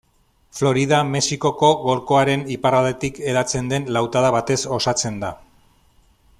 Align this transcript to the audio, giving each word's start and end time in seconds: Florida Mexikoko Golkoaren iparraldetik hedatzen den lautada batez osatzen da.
Florida 0.59 1.01
Mexikoko 1.15 1.69
Golkoaren 1.83 2.45
iparraldetik 2.57 3.21
hedatzen 3.29 3.71
den 3.75 3.87
lautada 3.99 4.35
batez 4.39 4.59
osatzen 4.79 5.25
da. 5.27 5.35